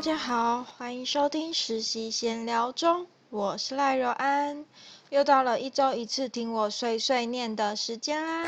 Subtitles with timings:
[0.00, 4.64] 大家好，欢迎收听实习闲聊中，我是赖若安，
[5.10, 8.46] 又到了一周一次听我碎碎念的时间啦。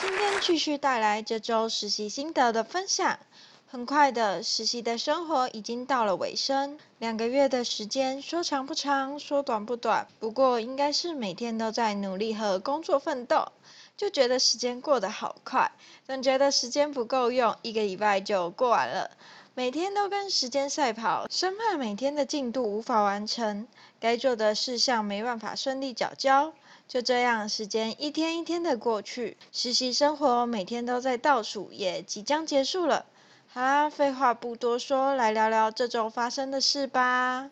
[0.00, 3.18] 今天继续带来这周实习心得的分享。
[3.66, 13.52] 很快的，实习的生活已经到了尾声，两个月的时间说长不长，说短不短，不过应该是每天都在努力和工作奋斗，
[13.98, 15.70] 就觉得时间过得好快，
[16.06, 19.10] 总觉得时间不够用，一个礼拜就过完了。
[19.54, 23.68] 每天都跟时间赛跑，生怕每天的进度无法完成，
[24.00, 26.54] 该做的事项没办法顺利缴交。
[26.88, 33.04] 就这样，时间一天一天的过去，实习生活每天都在倒数，也即将结束了。
[33.48, 37.50] 好啦，废话不多说，来聊聊这周发生的事吧。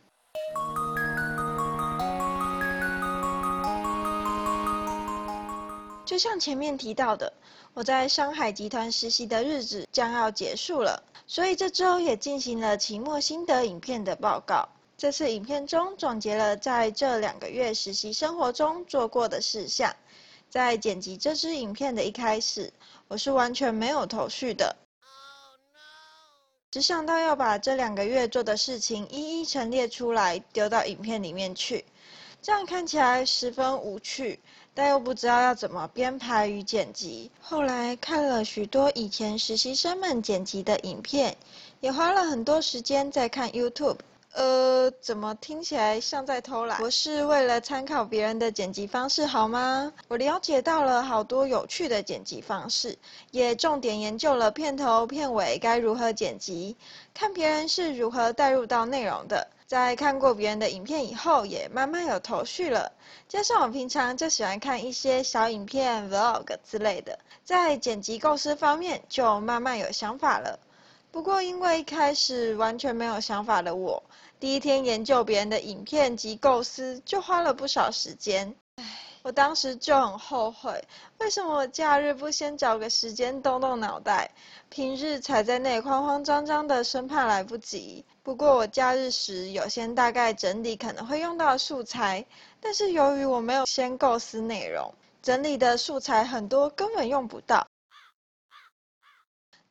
[6.10, 7.32] 就像前面提到的，
[7.72, 14.68] 我在上海集团实习的日子将要结束了，所以这周也进行了期末心得影片的报告。
[14.98, 19.94] 这次影片中总结了在这两个月实习生活中做过的事项。
[20.48, 22.72] 在剪辑这支影片的一开始，
[23.06, 24.74] 我是完全没有头绪的，
[26.72, 31.84] 只想到要把这两个月做的事情一一陈列出来，丢到影片里面去。
[32.42, 34.40] 这样看起来十分无趣，
[34.74, 37.30] 但又不知道要怎么编排与剪辑。
[37.40, 41.36] 后来看了许多以前实习生们剪辑的影片，
[41.80, 43.98] 也花了很多时间在看 YouTube。
[44.32, 46.80] 呃，怎么听起来像在偷懒？
[46.80, 49.92] 我是为了参考别人的剪辑方式，好吗？
[50.06, 52.96] 我了解到了好多有趣的剪辑方式，
[53.32, 56.76] 也重点研究了片头、片尾该如何剪辑，
[57.12, 59.48] 看别人是如何带入到内容的。
[59.70, 62.90] 在看过别人的影片以后，也慢慢有头绪了。
[63.28, 70.58] 加上我平常就喜欢看一些小影片、vlog 之类的，在剪辑构思方面就慢慢有想法了。
[71.12, 74.02] 不过因为一开始完全没有想法的我，
[74.40, 78.52] 第一天研究别人的影片及构思就花了不少时间。
[78.74, 79.09] 唉。
[79.22, 80.82] 我当时就很后悔，
[81.18, 84.30] 为什么我假日不先找个时间动动脑袋，
[84.70, 88.04] 平日才在那慌慌张张的，生怕来不及。
[88.22, 92.24] 不过我假日时有先大概整理可能会用到的素材，
[92.60, 97.66] 但是由于我没有先构思内容，整理的素材很多根本用不到。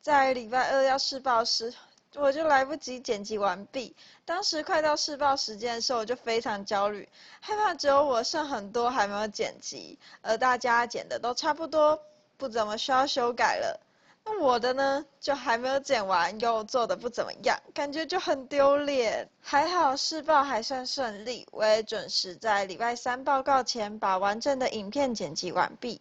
[0.00, 1.74] 在礼拜二要试报时。
[2.16, 3.94] 我就来不及剪辑完毕。
[4.24, 7.08] 当时快到试报时间的时候，我就非常焦虑，
[7.40, 12.00] 害怕只有我剩很多还没有剪辑，而大家剪的都差不多，
[12.36, 13.80] 不怎么需要修改了。
[14.24, 19.28] 那我的呢，就还没有剪完，又做的不怎么样，感觉就很丢脸。
[19.40, 26.00] 还好试报还算顺利，我也准时在礼拜三报告前把完整的影片剪辑完毕。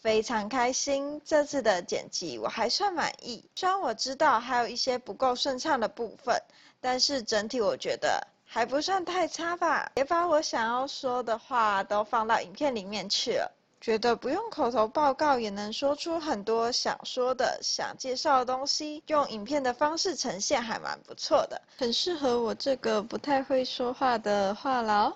[0.00, 3.44] 非常开心，这次的剪辑我还算满意。
[3.54, 6.42] 虽然我知道还有一些不够顺畅的部分，
[6.80, 9.92] 但是整体我觉得还不算太差吧。
[9.96, 25.12] 也把我想要说的话都放到影片里面去了，觉得不用口头报告也能说出很多想说的、想介绍的东西，用影片的方式呈现还蛮不错的，很适合我这个不太会说话的话痨。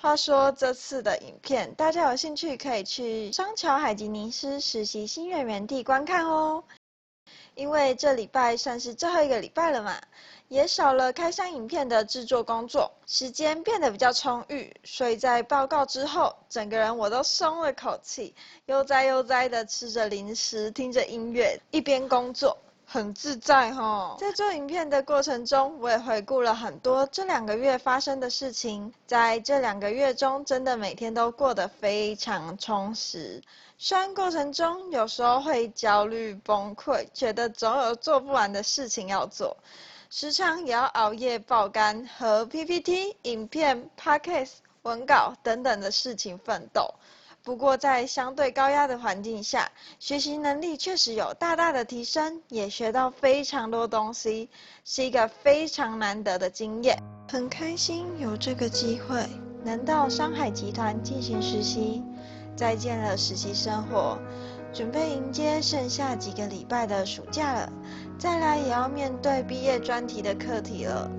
[0.00, 6.62] 话说这次的影片，大家有兴趣可以去双桥海吉尼斯实习新月园地观看哦。
[7.56, 10.00] 因为这礼拜算是最后一个礼拜了嘛，
[10.46, 18.32] 也少了开箱影片的制作工作，时间变得比较充裕，所以在报告之后，整个人我都松了口气，
[18.66, 22.56] 悠哉悠哉的吃着零食，听着音乐，一边工作。
[22.90, 28.90] 很自在哈，在做影片的过程中，我也回顾了很多这两个月发生的事情。
[29.06, 33.42] 在这两个月中，真的每天都过得非常充实。
[33.76, 39.54] 虽然过程中有时候会焦虑崩溃，觉得总有做不完的事情要做，
[40.08, 46.94] 时常也要熬夜爆肝和 PPT、影片、Podcast、文稿等等的事情奋斗。
[47.48, 54.50] 不过在相对高压的环境下，学习能力确实有大大的提升，也学到非常多东西，
[54.84, 57.02] 是一个非常难得的经验。
[57.26, 59.26] 很开心有这个机会
[59.64, 62.02] 能到商海集团进行实习，
[62.54, 64.18] 再见了实习生活，
[64.70, 67.72] 准备迎接剩下几个礼拜的暑假了，
[68.18, 71.10] 再来也要面对毕业专题的课题了。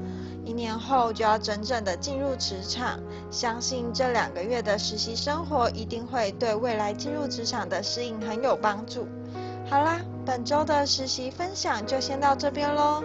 [0.49, 2.99] 一年后就要整整的进入职场，
[3.29, 9.07] 相信这两个月的实习生活一定会对未来进入职场的适应很有帮助。
[9.69, 13.03] 好啦，本周的实习分享就先到这边喽，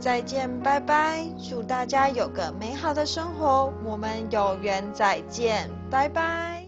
[0.00, 6.59] 再见，拜拜，祝大家有个美好的生活，我们有缘再见，拜拜。